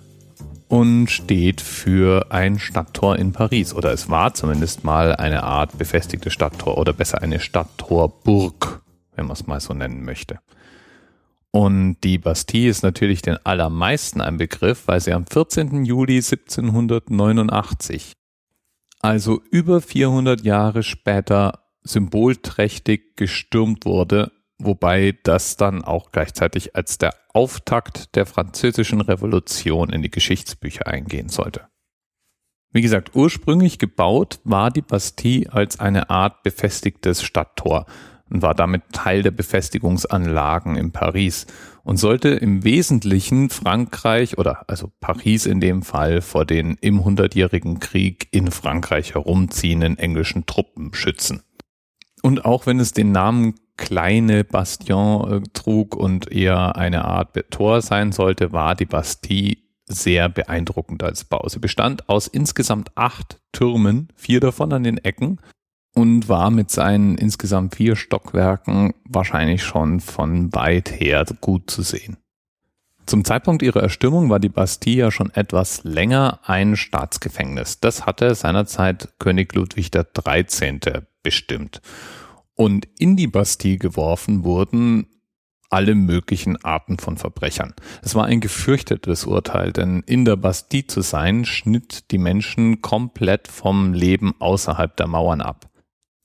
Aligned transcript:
und 0.69 1.09
steht 1.09 1.61
für 1.61 2.31
ein 2.31 2.59
Stadttor 2.59 3.17
in 3.17 3.33
Paris 3.33 3.75
oder 3.75 3.93
es 3.93 4.11
war 4.11 4.35
zumindest 4.35 4.85
mal 4.85 5.17
eine 5.17 5.43
Art 5.43 5.77
befestigte 5.79 6.31
Stadttor 6.31 6.79
oder 6.79 6.93
besser 6.93 7.23
eine 7.23 7.41
Stadttorburg, 7.41 8.83
wenn 9.17 9.27
man 9.27 9.33
es 9.33 9.47
mal 9.47 9.61
so 9.61 9.73
nennen 9.73 10.05
möchte. 10.05 10.39
Und 11.51 11.97
die 12.05 12.19
Bastille 12.19 12.69
ist 12.69 12.83
natürlich 12.83 13.23
den 13.23 13.39
allermeisten 13.45 14.21
ein 14.21 14.37
Begriff, 14.37 14.87
weil 14.87 15.01
sie 15.01 15.15
am 15.15 15.27
14. 15.27 15.87
Juli 15.87 16.17
1789, 16.17 18.13
also 19.01 19.41
über 19.51 19.81
400 19.81 20.43
Jahre 20.43 20.83
später, 20.83 21.65
symbolträchtig 21.83 23.17
gestürmt 23.17 23.87
wurde 23.87 24.31
wobei 24.59 25.17
das 25.23 25.57
dann 25.57 25.85
auch 25.85 26.11
gleichzeitig 26.11 26.77
als 26.77 26.99
der 26.99 27.15
Auftakt 27.33 28.15
der 28.17 28.27
französischen 28.27 29.01
Revolution 29.01 29.91
in 29.91 30.03
die 30.03 30.11
Geschichtsbücher 30.11 30.87
eingehen 30.87 31.29
sollte. 31.29 31.69
Wie 32.71 32.83
gesagt, 32.83 33.15
ursprünglich 33.15 33.79
gebaut 33.79 34.41
war 34.45 34.71
die 34.71 34.83
Bastille 34.83 35.51
als 35.53 35.81
eine 35.81 36.11
Art 36.11 36.43
befestigtes 36.43 37.23
Stadttor 37.23 37.87
und 38.29 38.43
war 38.43 38.55
damit 38.55 38.83
Teil 38.93 39.23
der 39.23 39.31
Befestigungsanlagen 39.31 40.77
in 40.77 40.93
Paris 40.93 41.47
und 41.83 41.97
sollte 41.97 42.29
im 42.29 42.65
Wesentlichen 42.65 43.49
Frankreich 43.49 44.37
oder 44.37 44.69
also 44.69 44.93
Paris 45.01 45.47
in 45.47 45.61
dem 45.61 45.83
Fall 45.83 46.21
vor 46.21 46.45
den 46.45 46.77
im 46.83 47.05
Hundertjährigen 47.05 47.81
Krieg 47.81 48.29
in 48.31 48.51
Frankreich 48.51 49.15
herumziehenden 49.15 49.97
englischen 49.97 50.45
Truppen 50.45 50.93
schützen. 50.93 51.43
Und 52.23 52.45
auch 52.45 52.67
wenn 52.67 52.81
es 52.81 52.93
den 52.93 53.13
Namen 53.13 53.55
kleine 53.79 54.45
Bastion 54.45 55.45
äh, 55.45 55.49
trug 55.55 55.97
und 55.97 56.31
eher 56.31 56.77
eine 56.77 57.07
Art 57.07 57.31
Tor 57.51 57.81
sein 57.81 58.13
sollte, 58.13 58.53
war 58.53 58.75
die 58.75 58.85
Bastille 58.85 59.57
sehr 59.87 60.29
beeindruckend 60.29 61.03
als 61.03 61.25
Bau. 61.25 61.49
Sie 61.49 61.61
bestand 61.61 62.11
aus 62.11 62.27
insgesamt 62.27 62.91
acht 62.95 63.41
Türmen, 63.53 64.09
vier 64.15 64.41
davon 64.41 64.75
an 64.75 64.83
den 64.83 64.99
Ecken 64.99 65.41
und 65.95 66.29
war 66.29 66.51
mit 66.51 66.71
seinen 66.71 67.17
insgesamt 67.17 67.77
vier 67.77 67.97
Stockwerken 67.97 68.93
wahrscheinlich 69.05 69.63
schon 69.63 70.01
von 70.01 70.53
weit 70.55 70.91
her 71.01 71.25
gut 71.41 71.71
zu 71.71 71.81
sehen. 71.81 72.19
Zum 73.07 73.25
Zeitpunkt 73.25 73.63
ihrer 73.63 73.81
Erstürmung 73.81 74.29
war 74.29 74.39
die 74.39 74.51
Bastille 74.51 74.97
ja 74.97 75.11
schon 75.11 75.31
etwas 75.31 75.83
länger 75.85 76.41
ein 76.43 76.77
Staatsgefängnis. 76.77 77.81
Das 77.81 78.05
hatte 78.05 78.35
seinerzeit 78.35 79.15
König 79.19 79.55
Ludwig 79.55 79.91
XIII. 79.91 80.79
bestimmt. 81.23 81.81
Und 82.61 82.89
in 82.99 83.17
die 83.17 83.29
Bastille 83.29 83.79
geworfen 83.79 84.43
wurden 84.43 85.07
alle 85.71 85.95
möglichen 85.95 86.57
Arten 86.65 86.99
von 86.99 87.17
Verbrechern. 87.17 87.73
Es 88.03 88.17
war 88.17 88.25
ein 88.25 88.41
gefürchtetes 88.41 89.27
Urteil, 89.27 89.73
denn 89.73 90.03
in 90.07 90.25
der 90.25 90.35
Bastille 90.35 90.89
zu 90.89 91.03
sein, 91.03 91.45
schnitt 91.45 92.11
die 92.11 92.19
Menschen 92.19 92.83
komplett 92.83 93.47
vom 93.47 93.93
Leben 93.93 94.35
außerhalb 94.41 94.97
der 94.97 95.07
Mauern 95.07 95.41
ab. 95.41 95.71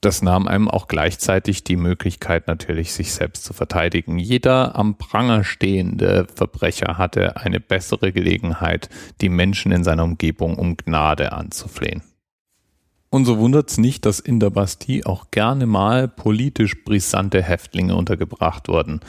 Das 0.01 0.23
nahm 0.23 0.47
einem 0.47 0.69
auch 0.69 0.87
gleichzeitig 0.87 1.63
die 1.63 1.75
Möglichkeit 1.75 2.47
natürlich, 2.47 2.93
sich 2.93 3.13
selbst 3.13 3.43
zu 3.45 3.53
verteidigen. 3.53 4.17
Jeder 4.17 4.75
am 4.75 4.97
Pranger 4.97 5.43
stehende 5.43 6.25
Verbrecher 6.33 6.97
hatte 6.97 7.37
eine 7.37 7.59
bessere 7.59 8.11
Gelegenheit, 8.11 8.89
die 9.21 9.29
Menschen 9.29 9.71
in 9.71 9.83
seiner 9.83 10.03
Umgebung 10.03 10.57
um 10.57 10.77
Gnade 10.77 11.31
anzuflehen. 11.31 12.01
Und 13.13 13.25
so 13.25 13.37
wundert 13.37 13.69
es 13.69 13.77
nicht, 13.77 14.07
dass 14.07 14.19
in 14.19 14.39
der 14.39 14.49
Bastille 14.49 15.05
auch 15.05 15.29
gerne 15.29 15.67
mal 15.67 16.07
politisch 16.07 16.83
brisante 16.83 17.43
Häftlinge 17.43 17.95
untergebracht 17.95 18.67
wurden, 18.69 19.01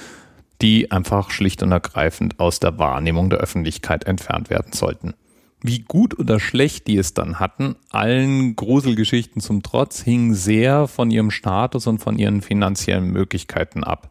die 0.61 0.91
einfach 0.91 1.31
schlicht 1.31 1.63
und 1.63 1.73
ergreifend 1.73 2.39
aus 2.39 2.61
der 2.61 2.79
Wahrnehmung 2.79 3.31
der 3.31 3.39
Öffentlichkeit 3.39 4.05
entfernt 4.05 4.51
werden 4.51 4.75
sollten. 4.75 5.15
Wie 5.63 5.79
gut 5.79 6.19
oder 6.19 6.39
schlecht 6.39 6.87
die 6.87 6.99
es 6.99 7.15
dann 7.15 7.41
hatten, 7.41 7.77
allen 7.89 8.57
Gruselgeschichten 8.57 9.41
zum 9.41 9.63
Trotz, 9.63 10.03
hing 10.03 10.35
sehr 10.35 10.87
von 10.87 11.11
ihrem 11.11 11.31
Status 11.31 11.87
und 11.87 12.01
von 12.01 12.19
ihren 12.19 12.43
finanziellen 12.43 13.11
Möglichkeiten 13.11 13.85
ab. 13.85 14.11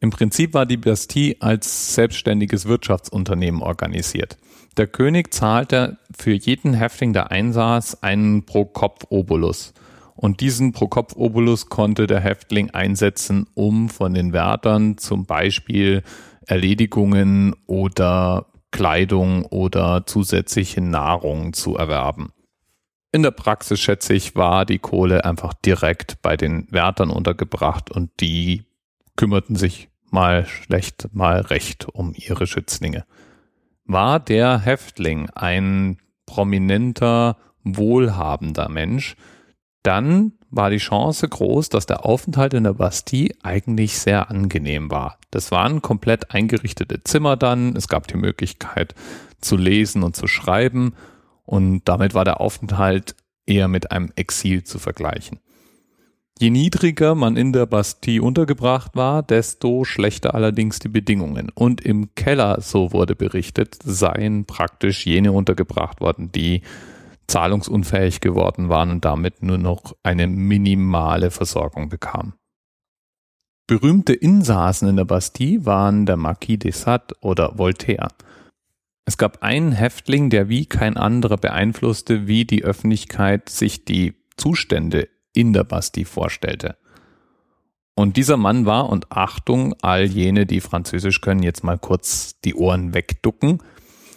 Im 0.00 0.10
Prinzip 0.10 0.54
war 0.54 0.64
die 0.64 0.78
Bastille 0.78 1.36
als 1.40 1.94
selbstständiges 1.94 2.66
Wirtschaftsunternehmen 2.66 3.60
organisiert. 3.60 4.38
Der 4.78 4.86
König 4.86 5.34
zahlte 5.34 5.98
für 6.16 6.32
jeden 6.32 6.72
Häftling, 6.72 7.12
der 7.12 7.30
einsaß, 7.30 8.02
einen 8.02 8.46
Pro-Kopf-Obolus. 8.46 9.74
Und 10.16 10.40
diesen 10.40 10.72
Pro-Kopf-Obolus 10.72 11.68
konnte 11.68 12.06
der 12.06 12.20
Häftling 12.20 12.70
einsetzen, 12.70 13.46
um 13.54 13.90
von 13.90 14.14
den 14.14 14.32
Wärtern 14.32 14.96
zum 14.96 15.26
Beispiel 15.26 16.02
Erledigungen 16.46 17.54
oder 17.66 18.46
Kleidung 18.70 19.44
oder 19.44 20.06
zusätzliche 20.06 20.80
Nahrung 20.80 21.52
zu 21.52 21.76
erwerben. 21.76 22.32
In 23.12 23.22
der 23.22 23.32
Praxis, 23.32 23.80
schätze 23.80 24.14
ich, 24.14 24.36
war 24.36 24.64
die 24.64 24.78
Kohle 24.78 25.24
einfach 25.24 25.52
direkt 25.52 26.22
bei 26.22 26.36
den 26.36 26.68
Wärtern 26.70 27.10
untergebracht 27.10 27.90
und 27.90 28.10
die 28.20 28.62
kümmerten 29.20 29.54
sich 29.54 29.90
mal 30.10 30.46
schlecht, 30.46 31.10
mal 31.12 31.42
recht 31.42 31.86
um 31.86 32.14
ihre 32.16 32.46
Schützlinge. 32.46 33.04
War 33.84 34.18
der 34.18 34.60
Häftling 34.60 35.28
ein 35.34 35.98
prominenter, 36.24 37.36
wohlhabender 37.62 38.70
Mensch, 38.70 39.16
dann 39.82 40.32
war 40.48 40.70
die 40.70 40.78
Chance 40.78 41.28
groß, 41.28 41.68
dass 41.68 41.84
der 41.84 42.06
Aufenthalt 42.06 42.54
in 42.54 42.64
der 42.64 42.72
Bastille 42.72 43.34
eigentlich 43.42 43.98
sehr 43.98 44.30
angenehm 44.30 44.90
war. 44.90 45.18
Das 45.30 45.50
waren 45.50 45.82
komplett 45.82 46.30
eingerichtete 46.30 47.04
Zimmer 47.04 47.36
dann, 47.36 47.76
es 47.76 47.88
gab 47.88 48.06
die 48.06 48.16
Möglichkeit 48.16 48.94
zu 49.42 49.58
lesen 49.58 50.02
und 50.02 50.16
zu 50.16 50.28
schreiben 50.28 50.94
und 51.44 51.82
damit 51.84 52.14
war 52.14 52.24
der 52.24 52.40
Aufenthalt 52.40 53.16
eher 53.44 53.68
mit 53.68 53.90
einem 53.90 54.12
Exil 54.16 54.64
zu 54.64 54.78
vergleichen. 54.78 55.40
Je 56.40 56.48
niedriger 56.48 57.14
man 57.14 57.36
in 57.36 57.52
der 57.52 57.66
Bastille 57.66 58.22
untergebracht 58.22 58.96
war, 58.96 59.22
desto 59.22 59.84
schlechter 59.84 60.34
allerdings 60.34 60.78
die 60.78 60.88
Bedingungen. 60.88 61.50
Und 61.54 61.82
im 61.82 62.14
Keller, 62.14 62.62
so 62.62 62.94
wurde 62.94 63.14
berichtet, 63.14 63.76
seien 63.84 64.46
praktisch 64.46 65.04
jene 65.04 65.32
untergebracht 65.32 66.00
worden, 66.00 66.32
die 66.32 66.62
zahlungsunfähig 67.26 68.22
geworden 68.22 68.70
waren 68.70 68.90
und 68.90 69.04
damit 69.04 69.42
nur 69.42 69.58
noch 69.58 69.94
eine 70.02 70.28
minimale 70.28 71.30
Versorgung 71.30 71.90
bekamen. 71.90 72.32
Berühmte 73.66 74.14
Insassen 74.14 74.88
in 74.88 74.96
der 74.96 75.04
Bastille 75.04 75.66
waren 75.66 76.06
der 76.06 76.16
Marquis 76.16 76.60
de 76.60 76.72
Sade 76.72 77.14
oder 77.20 77.58
Voltaire. 77.58 78.08
Es 79.04 79.18
gab 79.18 79.42
einen 79.42 79.72
Häftling, 79.72 80.30
der 80.30 80.48
wie 80.48 80.64
kein 80.64 80.96
anderer 80.96 81.36
beeinflusste, 81.36 82.26
wie 82.26 82.46
die 82.46 82.64
Öffentlichkeit 82.64 83.50
sich 83.50 83.84
die 83.84 84.14
Zustände 84.38 85.06
in 85.32 85.52
der 85.52 85.64
Bastille 85.64 86.06
vorstellte. 86.06 86.76
Und 87.94 88.16
dieser 88.16 88.36
Mann 88.36 88.66
war, 88.66 88.88
und 88.88 89.12
Achtung, 89.12 89.74
all 89.82 90.04
jene, 90.04 90.46
die 90.46 90.60
Französisch 90.60 91.20
können, 91.20 91.42
jetzt 91.42 91.64
mal 91.64 91.78
kurz 91.78 92.40
die 92.40 92.54
Ohren 92.54 92.94
wegducken, 92.94 93.62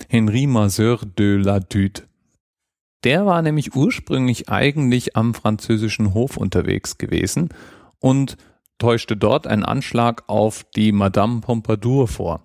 Henri 0.08 0.48
Mazeur 0.48 1.00
de 1.18 1.38
la 1.38 1.60
Dude. 1.60 2.04
Der 3.04 3.26
war 3.26 3.42
nämlich 3.42 3.76
ursprünglich 3.76 4.50
eigentlich 4.50 5.18
am 5.18 5.34
französischen 5.34 6.14
Hof 6.14 6.38
unterwegs 6.38 6.98
gewesen 6.98 7.50
und 8.00 8.38
täuschte 8.78 9.18
dort 9.18 9.48
einen 9.48 9.66
Anschlag 9.66 10.24
auf 10.28 10.64
die 10.76 10.92
Madame 10.92 11.42
Pompadour 11.42 12.08
vor. 12.08 12.44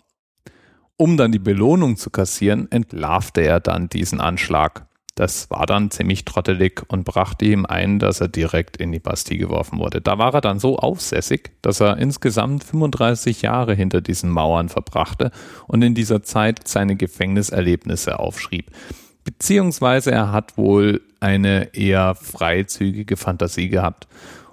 Um 0.97 1.17
dann 1.17 1.31
die 1.31 1.39
Belohnung 1.39 1.97
zu 1.97 2.11
kassieren, 2.11 2.71
entlarvte 2.73 3.43
er 3.43 3.61
dann 3.61 3.89
diesen 3.89 4.21
Anschlag. 4.21 4.89
Das 5.19 5.51
war 5.51 5.67
dann 5.67 5.91
ziemlich 5.91 6.25
trottelig 6.25 6.83
und 6.87 7.03
brachte 7.03 7.45
ihm 7.45 7.67
ein, 7.67 7.99
dass 7.99 8.21
er 8.21 8.29
direkt 8.29 8.77
in 8.77 8.93
die 8.93 9.01
Bastille 9.01 9.41
geworfen 9.41 9.81
wurde. 9.81 10.01
Da 10.01 10.17
war 10.17 10.33
er 10.33 10.41
dann 10.41 10.61
so 10.61 10.79
aufsässig, 10.79 11.51
dass 11.61 11.81
er 11.81 11.97
insgesamt 11.97 12.63
35 12.63 13.43
Jahre 13.43 13.75
hinter 13.75 14.01
diesen 14.01 14.31
Mauern 14.31 14.69
verbrachte 14.69 15.33
und 15.67 15.83
in 15.83 15.97
dieser 15.97 16.23
Zeit 16.23 16.69
seine 16.69 16.95
Gefängniserlebnisse 16.95 18.21
aufschrieb. 18.21 18.71
Beziehungsweise 19.25 20.13
er 20.13 20.31
hat 20.31 20.57
wohl 20.57 21.01
eine 21.19 21.75
eher 21.75 22.15
freizügige 22.15 23.17
Fantasie 23.17 23.71
gehabt. 23.71 24.07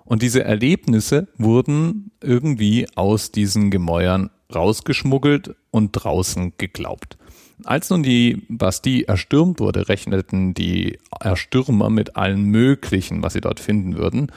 Und 0.04 0.24
diese 0.24 0.44
Erlebnisse 0.44 1.28
wurden 1.38 2.10
irgendwie 2.22 2.88
aus 2.96 3.32
diesen 3.32 3.70
Gemäuern 3.70 4.32
rausgeschmuggelt 4.52 5.56
und 5.70 5.92
draußen 5.92 6.54
geglaubt. 6.58 7.20
Als 7.64 7.90
nun 7.90 8.04
die 8.04 8.46
Bastille 8.50 9.06
erstürmt 9.08 9.60
wurde, 9.60 9.88
rechneten 9.88 10.54
die 10.54 11.00
Erstürmer 11.20 11.90
mit 11.90 12.16
allen 12.16 12.44
möglichen, 12.44 13.24
was 13.24 13.34
sie 13.34 13.42
dort 13.42 13.60
finden 13.60 13.98
würden, 13.98 14.32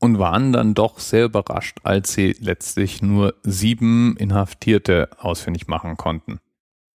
und 0.00 0.18
waren 0.18 0.52
dann 0.52 0.74
doch 0.74 0.98
sehr 0.98 1.24
überrascht, 1.26 1.78
als 1.82 2.12
sie 2.12 2.36
letztlich 2.40 3.02
nur 3.02 3.34
sieben 3.42 4.16
Inhaftierte 4.16 5.10
ausfindig 5.18 5.66
machen 5.66 5.96
konnten. 5.96 6.40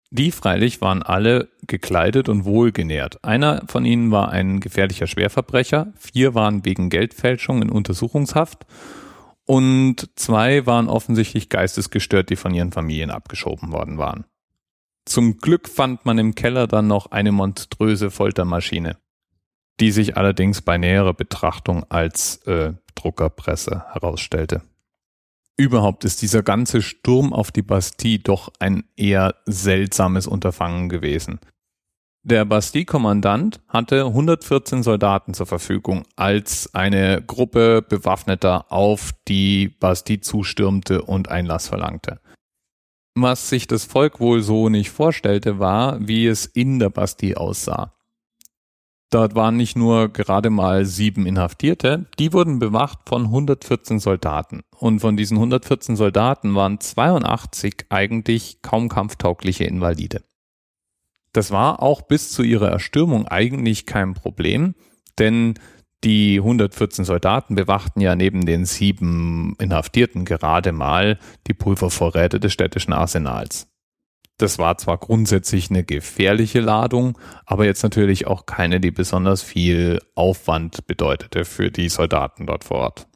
Die 0.09 0.31
freilich 0.31 0.79
waren 0.79 1.01
alle 1.01 1.49
gekleidet 1.65 2.29
und 2.29 2.45
wohlgenährt. 2.45 3.23
Einer 3.23 3.63
von 3.67 3.83
ihnen 3.83 4.11
war 4.11 4.29
ein 4.29 4.59
gefährlicher 4.59 5.07
Schwerverbrecher, 5.07 5.91
vier 5.97 6.35
waren 6.35 6.65
wegen 6.65 6.89
Geldfälschung 6.89 7.61
in 7.63 7.71
Untersuchungshaft 7.71 8.65
und 9.45 10.09
zwei 10.15 10.65
waren 10.65 10.87
offensichtlich 10.87 11.49
geistesgestört, 11.49 12.29
die 12.29 12.35
von 12.35 12.53
ihren 12.53 12.71
Familien 12.71 13.09
abgeschoben 13.09 13.71
worden 13.71 13.97
waren. 13.97 14.25
Zum 15.05 15.37
Glück 15.37 15.67
fand 15.67 16.05
man 16.05 16.17
im 16.17 16.35
Keller 16.35 16.67
dann 16.67 16.87
noch 16.87 17.11
eine 17.11 17.31
monströse 17.31 18.09
Foltermaschine, 18.09 18.97
die 19.79 19.91
sich 19.91 20.17
allerdings 20.17 20.61
bei 20.61 20.77
näherer 20.77 21.13
Betrachtung 21.13 21.83
als 21.89 22.37
äh, 22.47 22.73
Druckerpresse 22.95 23.85
herausstellte. 23.91 24.61
Überhaupt 25.55 26.03
ist 26.03 26.21
dieser 26.21 26.41
ganze 26.41 26.81
Sturm 26.81 27.31
auf 27.31 27.51
die 27.51 27.61
Bastille 27.61 28.19
doch 28.19 28.51
ein 28.59 28.85
eher 28.95 29.35
seltsames 29.45 30.25
Unterfangen 30.25 30.89
gewesen. 30.89 31.39
Der 32.25 32.45
Bastille-Kommandant 32.45 33.59
hatte 33.67 34.05
114 34.05 34.81
Soldaten 34.81 35.33
zur 35.33 35.45
Verfügung, 35.45 36.05
als 36.15 36.73
eine 36.73 37.21
Gruppe 37.21 37.81
Bewaffneter 37.81 38.71
auf 38.71 39.11
die 39.27 39.67
Bastille 39.67 40.21
zustürmte 40.21 41.01
und 41.01 41.27
Einlass 41.27 41.67
verlangte. 41.67 42.21
Was 43.15 43.49
sich 43.49 43.67
das 43.67 43.85
Volk 43.85 44.19
wohl 44.19 44.41
so 44.41 44.69
nicht 44.69 44.89
vorstellte, 44.89 45.59
war, 45.59 46.07
wie 46.07 46.25
es 46.25 46.45
in 46.45 46.79
der 46.79 46.89
Bastille 46.89 47.37
aussah. 47.37 47.93
Dort 49.11 49.35
waren 49.35 49.57
nicht 49.57 49.75
nur 49.75 50.09
gerade 50.09 50.49
mal 50.49 50.85
sieben 50.85 51.27
Inhaftierte, 51.27 52.07
die 52.17 52.33
wurden 52.33 52.57
bewacht 52.57 53.07
von 53.07 53.25
114 53.25 53.99
Soldaten. 53.99 54.63
Und 54.79 55.01
von 55.01 55.15
diesen 55.15 55.37
114 55.37 55.95
Soldaten 55.95 56.55
waren 56.55 56.79
82 56.79 57.85
eigentlich 57.89 58.63
kaum 58.63 58.89
kampftaugliche 58.89 59.65
Invalide. 59.65 60.23
Das 61.31 61.51
war 61.51 61.83
auch 61.83 62.01
bis 62.01 62.31
zu 62.31 62.41
ihrer 62.41 62.69
Erstürmung 62.69 63.27
eigentlich 63.27 63.85
kein 63.85 64.15
Problem, 64.15 64.73
denn 65.19 65.53
die 66.03 66.37
114 66.37 67.05
Soldaten 67.05 67.55
bewachten 67.55 68.01
ja 68.01 68.15
neben 68.15 68.45
den 68.45 68.65
sieben 68.65 69.55
Inhaftierten 69.59 70.25
gerade 70.25 70.71
mal 70.71 71.17
die 71.47 71.53
Pulvervorräte 71.53 72.39
des 72.39 72.53
städtischen 72.53 72.93
Arsenals. 72.93 73.67
Das 74.37 74.57
war 74.57 74.77
zwar 74.77 74.97
grundsätzlich 74.97 75.69
eine 75.69 75.83
gefährliche 75.83 76.59
Ladung, 76.59 77.17
aber 77.45 77.65
jetzt 77.65 77.83
natürlich 77.83 78.27
auch 78.27 78.45
keine, 78.45 78.79
die 78.79 78.91
besonders 78.91 79.43
viel 79.43 80.01
Aufwand 80.15 80.87
bedeutete 80.87 81.45
für 81.45 81.71
die 81.71 81.87
Soldaten 81.87 82.47
dort 82.47 82.63
vor 82.63 82.77
Ort. 82.77 83.07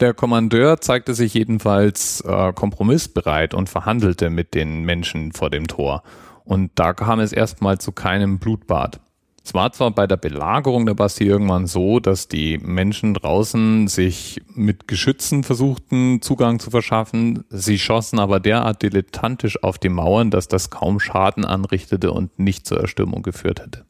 Der 0.00 0.14
Kommandeur 0.14 0.80
zeigte 0.80 1.14
sich 1.14 1.34
jedenfalls 1.34 2.20
äh, 2.20 2.52
kompromissbereit 2.52 3.54
und 3.54 3.68
verhandelte 3.68 4.30
mit 4.30 4.54
den 4.54 4.84
Menschen 4.84 5.32
vor 5.32 5.50
dem 5.50 5.66
Tor. 5.66 6.02
Und 6.44 6.70
da 6.76 6.92
kam 6.92 7.18
es 7.18 7.32
erstmal 7.32 7.78
zu 7.78 7.92
keinem 7.92 8.38
Blutbad. 8.38 9.00
Es 9.46 9.54
war 9.54 9.70
zwar 9.70 9.92
bei 9.92 10.08
der 10.08 10.16
Belagerung 10.16 10.86
der 10.86 10.94
Bastille 10.94 11.30
irgendwann 11.30 11.68
so, 11.68 12.00
dass 12.00 12.26
die 12.26 12.58
Menschen 12.58 13.14
draußen 13.14 13.86
sich 13.86 14.40
mit 14.52 14.88
Geschützen 14.88 15.44
versuchten, 15.44 16.20
Zugang 16.20 16.58
zu 16.58 16.70
verschaffen. 16.70 17.44
Sie 17.48 17.78
schossen 17.78 18.18
aber 18.18 18.40
derart 18.40 18.82
dilettantisch 18.82 19.62
auf 19.62 19.78
die 19.78 19.88
Mauern, 19.88 20.32
dass 20.32 20.48
das 20.48 20.70
kaum 20.70 20.98
Schaden 20.98 21.44
anrichtete 21.44 22.10
und 22.10 22.40
nicht 22.40 22.66
zur 22.66 22.80
Erstürmung 22.80 23.22
geführt 23.22 23.60
hätte. 23.60 23.84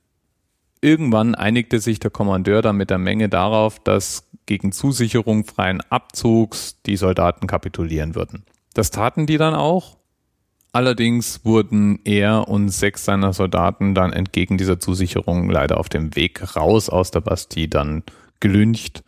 Irgendwann 0.82 1.34
einigte 1.34 1.80
sich 1.80 2.00
der 2.00 2.10
Kommandeur 2.10 2.60
dann 2.60 2.76
mit 2.76 2.90
der 2.90 2.98
Menge 2.98 3.30
darauf, 3.30 3.78
dass 3.78 4.28
gegen 4.44 4.72
Zusicherung 4.72 5.46
freien 5.46 5.80
Abzugs 5.88 6.82
die 6.84 6.98
Soldaten 6.98 7.46
kapitulieren 7.46 8.14
würden. 8.14 8.44
Das 8.74 8.90
taten 8.90 9.24
die 9.24 9.38
dann 9.38 9.54
auch 9.54 9.95
Allerdings 10.76 11.42
wurden 11.42 12.00
er 12.04 12.48
und 12.48 12.68
sechs 12.68 13.06
seiner 13.06 13.32
Soldaten 13.32 13.94
dann 13.94 14.12
entgegen 14.12 14.58
dieser 14.58 14.78
Zusicherung 14.78 15.48
leider 15.48 15.78
auf 15.78 15.88
dem 15.88 16.14
Weg 16.16 16.54
raus 16.54 16.90
aus 16.90 17.10
der 17.10 17.22
Bastille 17.22 17.68
dann 17.68 18.02
gelüncht. 18.40 19.02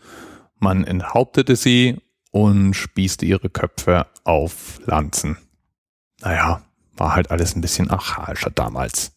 Man 0.58 0.84
enthauptete 0.84 1.56
sie 1.56 1.98
und 2.30 2.72
spießte 2.72 3.26
ihre 3.26 3.50
Köpfe 3.50 4.06
auf 4.24 4.80
Lanzen. 4.86 5.36
Naja, 6.22 6.62
war 6.96 7.14
halt 7.14 7.30
alles 7.30 7.54
ein 7.54 7.60
bisschen 7.60 7.90
archaischer 7.90 8.48
damals. 8.48 9.12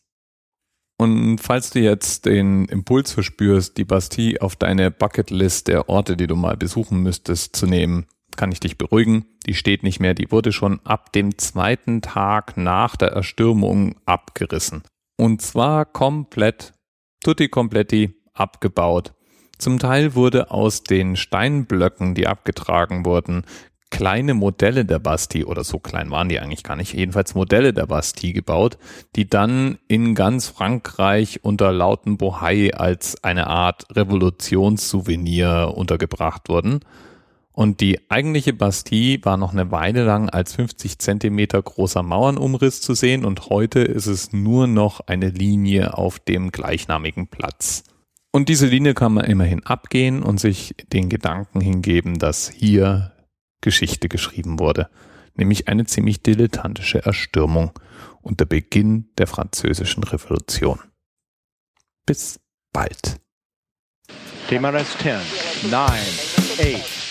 Und 0.97 1.37
falls 1.37 1.69
du 1.69 1.79
jetzt 1.79 2.25
den 2.25 2.65
Impuls 2.65 3.13
verspürst, 3.13 3.77
die 3.77 3.85
Bastille 3.85 4.41
auf 4.41 4.57
deine 4.57 4.91
Bucketlist 4.91 5.69
der 5.69 5.87
Orte, 5.87 6.17
die 6.17 6.27
du 6.27 6.35
mal 6.35 6.57
besuchen 6.57 7.01
müsstest, 7.01 7.55
zu 7.55 7.65
nehmen, 7.65 8.07
kann 8.37 8.51
ich 8.51 8.59
dich 8.59 8.77
beruhigen, 8.77 9.25
die 9.45 9.53
steht 9.53 9.83
nicht 9.83 9.99
mehr, 9.99 10.13
die 10.13 10.31
wurde 10.31 10.51
schon 10.51 10.79
ab 10.83 11.11
dem 11.13 11.37
zweiten 11.37 12.01
Tag 12.01 12.57
nach 12.57 12.95
der 12.95 13.09
Erstürmung 13.09 13.95
abgerissen. 14.05 14.83
Und 15.17 15.41
zwar 15.41 15.85
komplett, 15.85 16.73
tutti 17.23 17.47
completi 17.47 18.15
abgebaut. 18.33 19.13
Zum 19.57 19.77
Teil 19.77 20.15
wurde 20.15 20.49
aus 20.49 20.83
den 20.83 21.15
Steinblöcken, 21.15 22.15
die 22.15 22.25
abgetragen 22.25 23.05
wurden, 23.05 23.43
kleine 23.91 24.33
Modelle 24.33 24.85
der 24.85 24.97
Bastille, 24.97 25.45
oder 25.45 25.63
so 25.63 25.77
klein 25.77 26.09
waren 26.09 26.29
die 26.29 26.39
eigentlich 26.39 26.63
gar 26.63 26.75
nicht, 26.75 26.93
jedenfalls 26.93 27.35
Modelle 27.35 27.73
der 27.73 27.85
Bastille 27.85 28.33
gebaut, 28.33 28.79
die 29.15 29.29
dann 29.29 29.77
in 29.87 30.15
ganz 30.15 30.47
Frankreich 30.47 31.41
unter 31.43 31.71
lauten 31.71 32.17
Bohai 32.17 32.73
als 32.73 33.23
eine 33.23 33.47
Art 33.47 33.85
Revolutionssouvenir 33.95 35.73
untergebracht 35.75 36.49
wurden. 36.49 36.79
Und 37.61 37.79
die 37.79 37.99
eigentliche 38.09 38.53
Bastille 38.53 39.23
war 39.23 39.37
noch 39.37 39.51
eine 39.51 39.69
Weile 39.69 40.03
lang 40.03 40.31
als 40.31 40.55
50 40.55 40.97
Zentimeter 40.97 41.61
großer 41.61 42.01
Mauernumriss 42.01 42.81
zu 42.81 42.95
sehen 42.95 43.23
und 43.23 43.51
heute 43.51 43.81
ist 43.81 44.07
es 44.07 44.33
nur 44.33 44.65
noch 44.65 45.01
eine 45.01 45.29
Linie 45.29 45.95
auf 45.95 46.17
dem 46.17 46.51
gleichnamigen 46.51 47.27
Platz. 47.27 47.83
Und 48.31 48.49
diese 48.49 48.65
Linie 48.65 48.95
kann 48.95 49.13
man 49.13 49.25
immerhin 49.25 49.63
abgehen 49.63 50.23
und 50.23 50.39
sich 50.39 50.73
den 50.91 51.07
Gedanken 51.07 51.61
hingeben, 51.61 52.17
dass 52.17 52.49
hier 52.49 53.11
Geschichte 53.61 54.09
geschrieben 54.09 54.57
wurde, 54.57 54.89
nämlich 55.35 55.67
eine 55.67 55.85
ziemlich 55.85 56.23
dilettantische 56.23 57.05
Erstürmung 57.05 57.79
und 58.23 58.39
der 58.39 58.45
Beginn 58.45 59.11
der 59.19 59.27
französischen 59.27 60.03
Revolution. 60.03 60.79
Bis 62.07 62.39
bald. 62.73 63.21
TMRS 64.49 64.97
10, 64.97 65.69
9, 65.69 65.91
8, 65.91 67.10